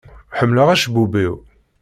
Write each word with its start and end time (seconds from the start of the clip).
Ḥemmleɣ 0.37 0.67
acebbub-iw. 0.69 1.33